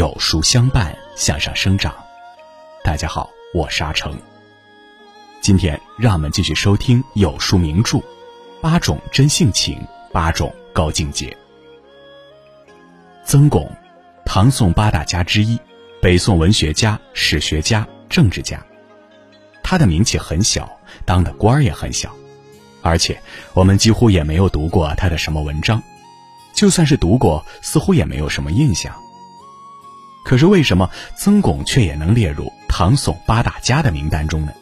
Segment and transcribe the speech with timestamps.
[0.00, 1.94] 有书相伴，向上生长。
[2.82, 4.18] 大家好，我是阿成。
[5.42, 7.98] 今天让我们继续收听有书名著
[8.62, 9.78] 《八种真性情，
[10.10, 11.26] 八种高境界》。
[13.26, 13.70] 曾巩，
[14.24, 15.60] 唐宋八大家之一，
[16.00, 18.58] 北宋文学家、史学家、政治家。
[19.62, 22.10] 他的名气很小，当的官儿也很小，
[22.80, 23.20] 而且
[23.52, 25.82] 我们几乎也没有读过他的什么文章，
[26.54, 28.98] 就算是读过，似乎也没有什么印象。
[30.24, 34.52] 可是为什么曾巩却也能列入唐宋八大家的名单中呢？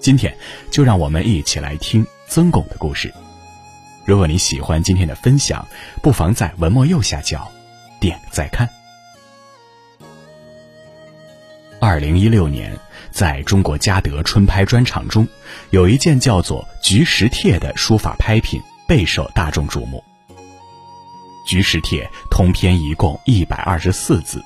[0.00, 0.34] 今天
[0.70, 3.12] 就让我们一起来听曾巩的故事。
[4.04, 5.66] 如果你喜欢今天的分享，
[6.02, 7.50] 不妨在文末右下角
[8.00, 8.68] 点个再看。
[11.80, 12.78] 二零一六年，
[13.10, 15.26] 在中国嘉德春拍专场中，
[15.70, 20.02] 有一件叫做《菊石帖》的书法拍品备受大众瞩目。
[21.46, 24.42] 《菊石帖》通篇一共一百二十四字。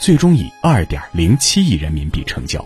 [0.00, 2.64] 最终以二点零七亿人民币成交，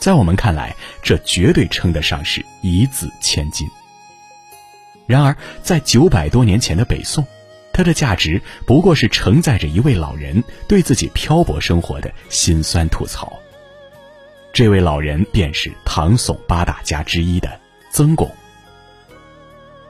[0.00, 3.64] 在我们看来，这绝对称得上是一字千金。
[5.06, 7.24] 然而，在九百多年前的北宋，
[7.72, 13.32] 它的价值不过是承载着一位老人对自己漂泊生活的辛酸吐槽。
[14.52, 17.60] 这位老人便是唐宋八大家之一的
[17.92, 18.28] 曾巩。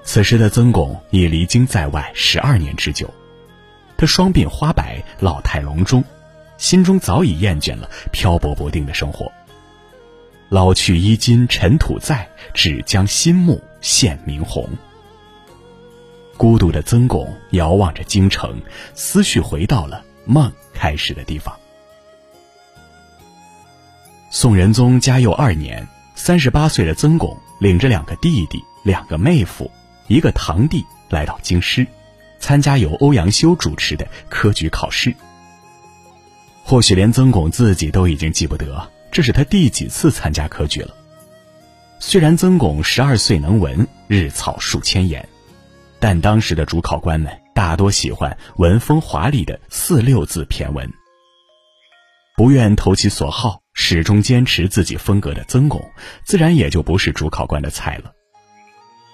[0.05, 3.09] 此时的曾巩已离京在外十二年之久，
[3.97, 6.05] 他双鬓花白，老态龙钟。
[6.63, 9.31] 心中早已厌倦了漂泊不定的生活。
[10.49, 14.71] 老去衣襟尘土在，只将新木现明红。
[16.37, 18.63] 孤独的曾巩遥望着京城，
[18.95, 21.53] 思绪回到了梦开始的地方。
[24.31, 29.69] 宋仁宗嘉佑二年，三十八岁的曾巩领着两个弟弟、两个妹夫、
[30.07, 31.85] 一个堂弟来到京师，
[32.39, 35.13] 参加由欧阳修主持的科举考试。
[36.65, 40.95] 或许连曾巩自己都已经记不得这是他第几次参加科举了。
[41.99, 45.29] 虽然曾巩十二岁能文，日草数千言，
[46.01, 50.91] 但当时的主考官们大多喜欢文风华丽的四六字骈文。
[52.37, 55.85] 不愿投其所好，始终坚持自己风格的曾巩，
[56.25, 58.13] 自然也就不是主考官的菜了。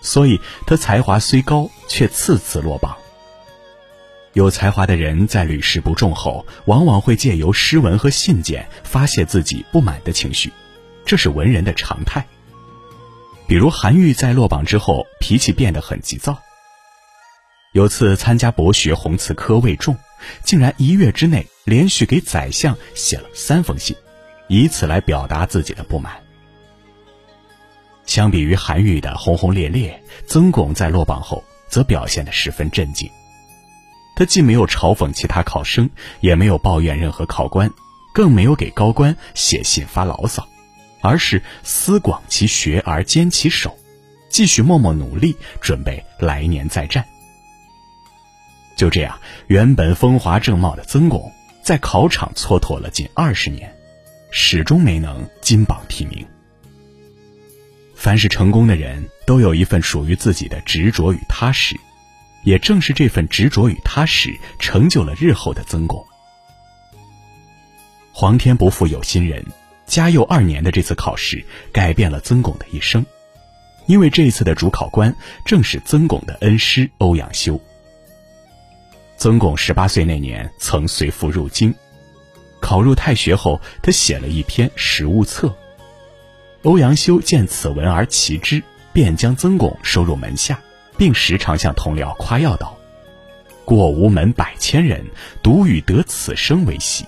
[0.01, 2.97] 所以，他才华虽高，却次次落榜。
[4.38, 10.53] 有才华的人在屡试不中后，往往会借由诗文和信件发泄自己不满的情绪，
[11.04, 12.25] 这是文人的常态。
[13.48, 16.41] 比如韩愈在落榜之后，脾气变得很急躁。
[17.72, 19.97] 有次参加博学红词科未中，
[20.44, 23.97] 竟然一月之内连续给宰相写了三封信，
[24.47, 26.12] 以此来表达自己的不满。
[28.06, 33.10] 相比于韩愈的轰轰烈烈，曾巩在落榜后则表现得十分镇静。
[34.19, 37.71] 他既没有嘲讽其他考生，也没有抱怨任何考官，
[38.12, 40.49] 更没有给高官写信发牢骚，
[41.01, 43.78] 而是思广其学而坚其守，
[44.28, 47.07] 继续默默努力，准备来年再战。
[48.77, 53.73] 就这样，原本风华正茂的曾巩，在考场蹉跎了近二十年，
[54.33, 56.27] 始终没能金榜题名。
[57.95, 61.77] 凡是成功的人都有一份属于自己的执着与踏实。
[62.43, 66.04] 也正是这份执着与踏实，成就了日后的曾巩。
[68.12, 69.44] 皇天不负有心人，
[69.87, 73.04] 嘉佑二年的这次考试改变了曾巩的一生，
[73.87, 77.60] 因为这一次的主考官正是曾巩的恩师欧阳修。
[79.16, 81.75] 曾巩十八岁那年曾随父入京，
[82.60, 85.54] 考入太学后，他写了一篇实物册。
[86.62, 88.62] 欧阳修见此文而奇之，
[88.93, 90.60] 便将曾巩收入门下。
[90.98, 92.76] 并时常向同僚夸耀道
[93.64, 95.03] ：“过无门百千人，
[95.42, 97.06] 独与得此生为喜。”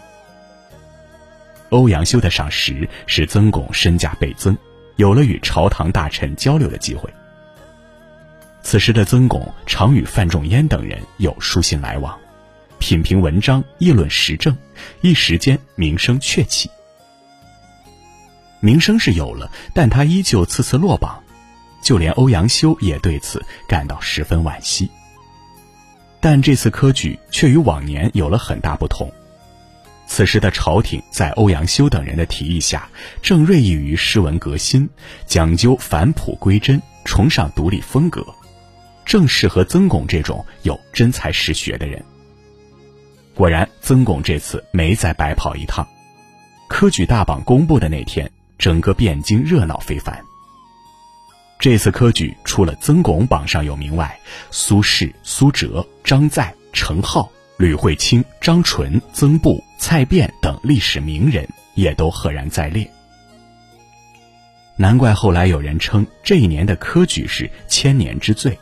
[1.70, 4.56] 欧阳修的赏识使曾巩身价倍增，
[4.96, 7.12] 有了与朝堂大臣交流的机会。
[8.62, 12.18] 此时的曾巩常与范仲淹等人有书信来往，
[12.78, 14.56] 品评文章，议论时政，
[15.00, 16.70] 一时间名声鹊起。
[18.60, 21.22] 名声是有了，但他依旧次次落榜。
[21.82, 24.90] 就连欧阳修也对此感到十分惋惜。
[26.20, 29.10] 但这次科举却与往年有了很大不同。
[30.06, 32.88] 此时的朝廷在欧阳修等人的提议下，
[33.22, 34.88] 正锐意于诗文革新，
[35.24, 38.26] 讲究返璞归真，崇尚独立风格，
[39.04, 42.04] 正适合曾巩这种有真才实学的人。
[43.34, 45.86] 果然，曾巩这次没再白跑一趟。
[46.68, 50.20] 科举大榜公布的那天，整个汴京热闹非凡。
[51.60, 54.18] 这次科举除了曾巩榜上有名外，
[54.50, 57.28] 苏轼、苏辙、张载、程颢、
[57.58, 62.90] 吕惠卿、张纯、曾布、蔡卞等历史名人也都赫然在列。
[64.76, 68.58] 难怪后来有人称这一年的科举是千年之最。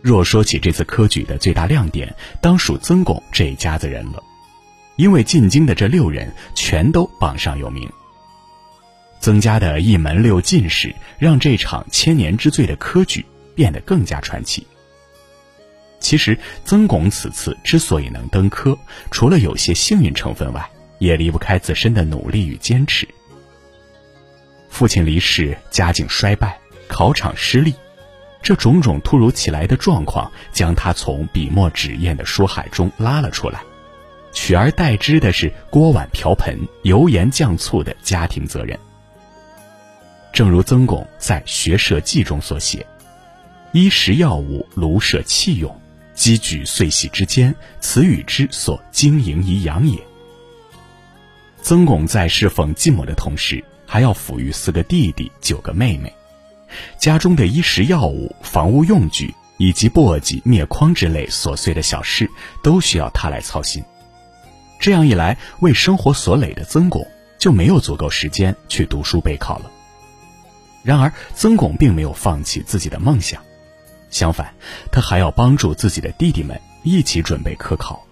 [0.00, 4.22] 若说起这次科举的最大亮点，当属曾巩这一家子人了，
[4.96, 7.86] 因为进京的这六人全都榜上有名。
[9.20, 13.24] 曾家的一门六进士，让这场千年之最的科举
[13.54, 14.66] 变得更加传奇。
[16.00, 18.76] 其实，曾巩此次之所以能登科，
[19.10, 20.66] 除了有些幸运成分外，
[20.98, 23.06] 也离不开自身的努力与坚持。
[24.70, 26.58] 父亲离世，家境衰败，
[26.88, 27.74] 考场失利，
[28.40, 33.60] 这种种突如其来的状况，将他从笔墨纸砚的书海中拉了出来，
[34.32, 38.78] 取而代之的是锅碗瓢盆、油盐酱醋的家庭责任。
[40.32, 42.86] 正如曾巩在《学社记》中所写
[43.72, 45.80] ：“衣食药物、庐舍器用，
[46.14, 49.98] 积举岁喜之间，此与之所经营以养也。”
[51.62, 56.12] 曾巩在侍奉继母的同时，还要抚育四个弟弟、九个妹妹，
[56.96, 62.30] 家中的衣食药物、房屋用具以及簸箕、篾筐之类琐碎的小事，
[62.62, 63.84] 都需要他来操心。
[64.78, 67.06] 这样一来，为生活所累的曾巩
[67.38, 69.70] 就没有足够时间去读书备考了。
[70.82, 73.42] 然而，曾巩并没有放弃自己的梦想，
[74.10, 74.54] 相反，
[74.90, 78.02] 他还要帮助自己的弟弟们一起准备科考。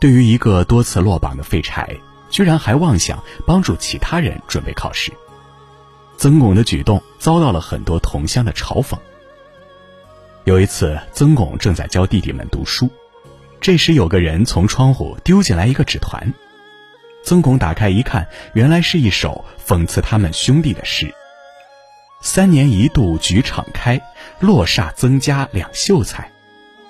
[0.00, 1.96] 对于一个多次落榜的废柴，
[2.28, 5.12] 居然还妄想帮助其他人准备考试，
[6.18, 8.98] 曾巩的举动遭到了很多同乡的嘲讽。
[10.44, 12.90] 有一次，曾巩正在教弟弟们读书，
[13.60, 16.34] 这时有个人从窗户丢进来一个纸团。
[17.26, 21.12] 曾巩打开一看，原来是一首讽刺他们兄弟的诗
[22.22, 24.00] ：“三年一度举场开，
[24.38, 26.30] 落煞曾家两秀才。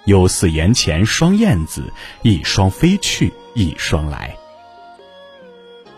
[0.05, 1.91] 有似檐前双燕子，
[2.21, 4.37] 一双飞去一双来。”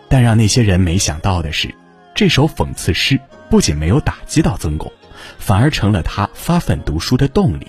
[0.07, 1.75] 但让那些人没想到的是，
[2.15, 3.19] 这首讽刺诗
[3.49, 4.89] 不仅没有打击到曾巩，
[5.37, 7.67] 反而成了他发奋读书的动力。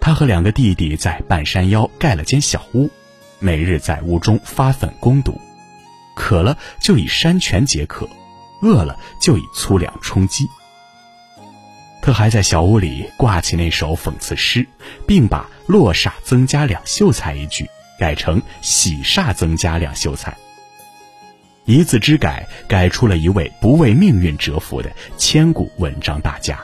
[0.00, 2.90] 他和两个弟弟在半山腰盖了间小屋。
[3.40, 5.40] 每日在屋中发奋攻读，
[6.14, 8.08] 渴了就以山泉解渴，
[8.62, 10.46] 饿了就以粗粮充饥。
[12.02, 14.66] 他还在小屋里挂起那首讽刺诗，
[15.06, 20.36] 并把“落煞曾家两秀才”一句改成“喜煞曾家两秀才”。
[21.66, 26.58] 一字之改，改出了一位不为命运折服的千古文章大家。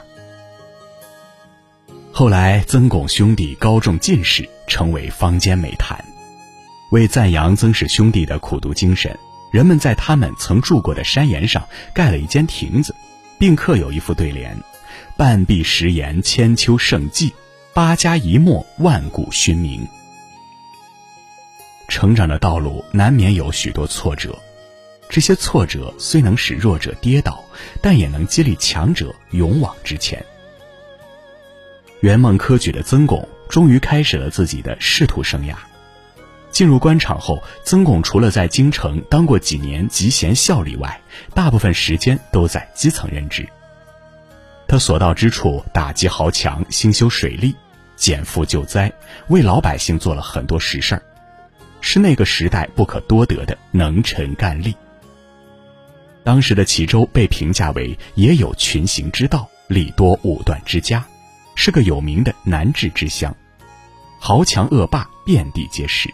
[2.11, 6.03] 后来，曾巩兄弟高中进士，成为坊间美谈。
[6.89, 9.17] 为赞扬曾氏兄弟的苦读精神，
[9.51, 12.95] 人们在他们曾住过的山岩上盖了一间亭子，
[13.37, 14.57] 并刻有一副对联
[15.17, 17.33] ：“半壁石岩千秋胜迹，
[17.73, 19.85] 八家一墨万古勋名。”
[21.89, 24.37] 成长的道路难免有许多挫折，
[25.09, 27.43] 这些挫折虽能使弱者跌倒，
[27.81, 30.25] 但也能激励强者勇往直前。
[31.99, 35.55] 圆梦科举的曾巩终于开始了自己的仕途生涯。
[36.51, 40.99] 进入官场后，曾巩除了在京城当过几年集贤效力外，
[41.33, 43.47] 大部分时间都在基层任职。
[44.67, 47.55] 他所到之处，打击豪强，兴修水利，
[47.95, 48.91] 减负救灾，
[49.27, 51.01] 为老百姓做了很多实事儿，
[51.79, 54.73] 是那个时代不可多得的能臣干吏。
[56.23, 61.05] 当时的齐州被评价为也有群行之道，礼多武断之家，
[61.55, 63.33] 是个有名的难治之乡，
[64.19, 66.13] 豪强恶霸遍地皆是。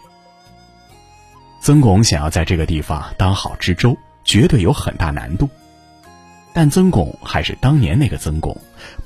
[1.64, 5.48] 曾巩想要在这个地方当好知州，绝对有很大难度。
[6.52, 8.54] 但曾巩还是当年那个曾巩，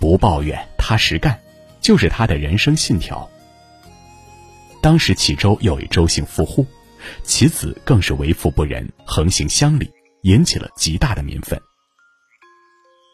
[0.00, 1.38] 不抱怨，踏实干，
[1.80, 3.30] 就是他的人生信条。
[4.82, 6.66] 当时齐州有一周姓富户，
[7.22, 9.88] 其子更是为富不仁，横行乡里，
[10.22, 11.62] 引起了极大的民愤。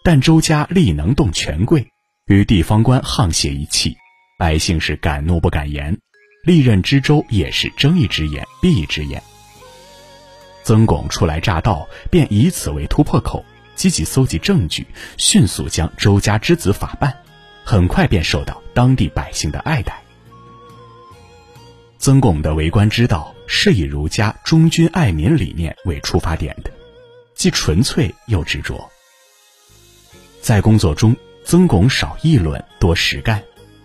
[0.02, 1.86] 但周家力能动权贵，
[2.28, 3.94] 与地方官沆瀣一气，
[4.38, 5.98] 百姓是敢怒不敢言，
[6.44, 9.22] 历任知州也是睁一只眼闭一只眼。
[10.64, 13.44] 曾巩初来乍到，便以此为突破口，
[13.76, 14.86] 积极搜集证据，
[15.18, 17.14] 迅速将周家之子法办，
[17.64, 20.02] 很快便受到当地百姓的爱戴。
[21.98, 26.70] 曾巩的为官之道是以儒家忠君爱民理念为出发点的，
[27.34, 28.90] 既纯粹又执着。
[30.40, 33.42] 在工作中，曾巩少议论，多实干，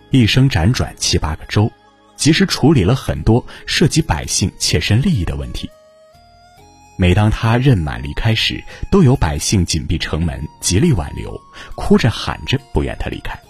[0.08, 1.70] 一生辗转七八个州，
[2.16, 5.68] 及时处理了很多涉及百姓切身利益的问题。
[7.00, 11.40] 每当他任满离开时，都有百姓紧闭城门，极力挽留，
[11.74, 13.40] 哭着喊着不愿他离开。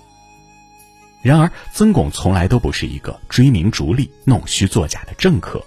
[1.20, 5.60] 然而，曾巩从来都不是一个追名逐利、弄虚作假的政客，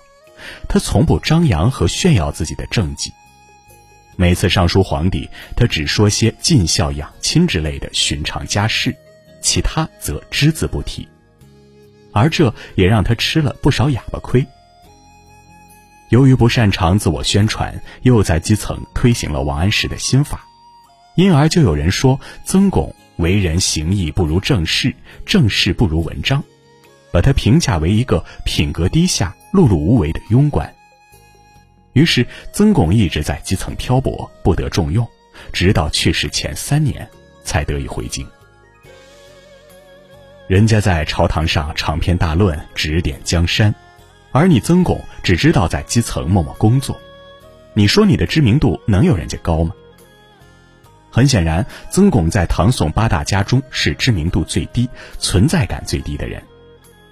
[0.69, 3.11] 他从不张扬和炫耀自己的政绩。
[4.15, 8.95] 每次上书皇帝，他只说些尽孝养亲之类的寻常家事，
[9.41, 11.05] 其他则只字不提。
[12.13, 14.47] 而这也让他吃了不少哑巴亏。
[16.13, 20.45] 由于不擅长自我宣传，又在基层推行了王安石的新法，
[21.15, 24.93] 因而就有人说曾巩为人行义不如正事，
[25.25, 26.43] 正事不如文章，
[27.11, 30.71] 把他评价为一个品格低下、碌碌无为的庸官。
[31.93, 35.07] 于是曾巩一直在基层漂泊，不得重用，
[35.51, 37.09] 直到去世前三年
[37.43, 38.23] 才得以回京。
[40.47, 43.73] 人家在朝堂上长篇大论指点江山，
[44.31, 46.99] 而你曾巩只知道在基层默默工作，
[47.73, 49.73] 你说你的知名度能有人家高吗？
[51.09, 54.89] 很显然，曾巩在唐宋八大家中是知名度最低、
[55.19, 56.43] 存在感最低的人，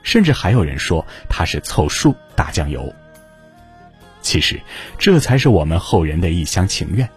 [0.03, 2.93] 甚至还有人说他是凑数打酱油。
[4.21, 4.59] 其实，
[4.97, 7.09] 这才是我们后人的一厢情愿。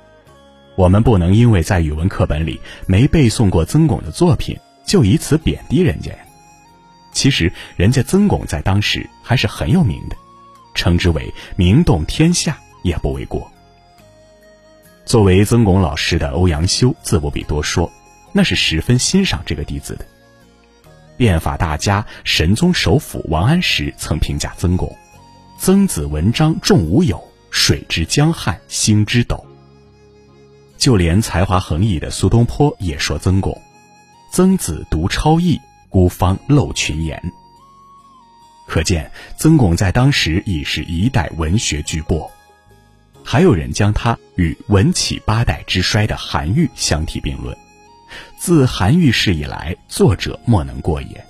[0.77, 6.19] 我们不能因为在语文课本里没背诵过曾巩的作品，就以此贬低人家呀。
[7.13, 10.17] 其实，人家曾巩在当时还是很有名的，
[10.75, 13.50] 称之为名动天下也不为过。
[15.04, 17.90] 作为曾巩老师的欧阳修，自不必多说，
[18.33, 20.07] 那是十分欣赏这个弟子的。
[21.16, 24.93] 变法大家、神宗首辅王安石曾评价曾巩。
[25.59, 29.47] 曾子文章重无友，水之江汉兴之斗。
[30.76, 33.57] 就连才华横溢的苏东坡也说曾巩
[34.33, 37.23] ：“曾子独超逸，孤芳漏群言。”
[38.66, 42.28] 可见曾巩在当时已是一代文学巨擘。
[43.23, 47.56] 还有人将他与文起八代之衰的韩愈相提并论，
[48.38, 51.25] 自韩愈世以来，作者莫能过也。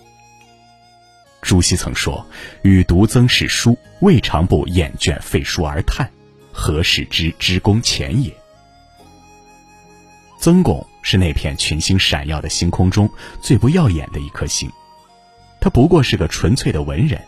[1.40, 2.26] 朱熹曾说
[2.64, 6.10] ：“与读曾氏书，未尝不厌卷废书而叹，
[6.52, 8.34] 何使之之功浅也？”
[10.40, 13.08] 曾巩是那片群星闪耀的星空中
[13.40, 14.70] 最不耀眼的一颗星，
[15.64, 17.18] 他不过是个纯粹的文人，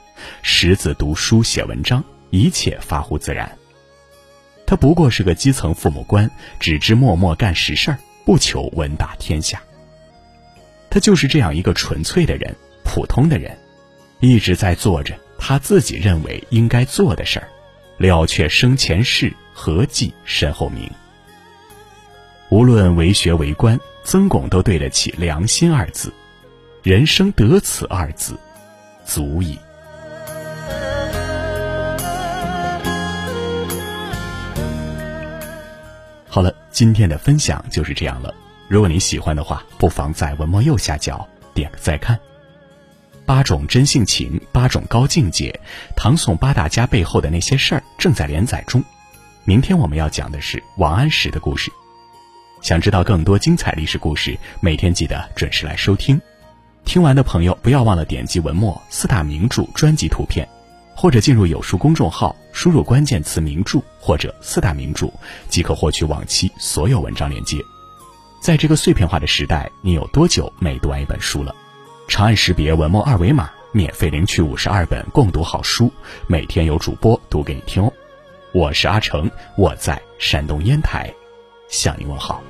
[0.42, 3.50] 识字读书写文章，一切发乎自然。
[4.66, 9.62] 他不过是个基层父母官，只知默默干实事儿，不求闻达天下。
[10.90, 13.56] 他就是这样一个纯粹的人，普通的人。
[14.20, 17.48] 一直在做着他自己认为应该做的事儿，
[17.96, 20.90] 了却生前事，何计身后名。
[22.50, 26.12] 无论为学为官，曾巩都对得起“良心”二字，
[26.86, 28.38] 人生得此二字，
[29.04, 29.58] 足矣。
[36.28, 38.32] 好了，今天的分享就是这样了。
[38.68, 42.16] 如果你喜欢的话，不妨在文末右下角点个再看。
[43.24, 45.58] 八种真性情，八种高境界，
[45.96, 48.80] 唐宋八大家背后的那些事儿正在连载中。
[49.42, 51.68] 明天我们要讲的是王安石的故事。
[52.62, 56.20] 想知道更多精彩历史故事，每天记得准时来收听。
[56.86, 60.48] 听完的朋友不要忘了点击文末四大名著专辑图片，
[60.94, 65.08] 或者进入有书公众号，输入关键词“名著”或者“四大名著”，
[65.50, 67.58] 即可获取往期所有文章链接。
[68.40, 71.52] 在这个碎片化的时代，你有多久没读完一本书了？
[72.06, 75.92] 长按识别文末二维码，免费领取五十二本共读好书，
[76.28, 77.92] 每天有主播读给你听哦。
[78.52, 81.12] 我是阿成，我在山东烟台，
[81.68, 82.40] 向你问好。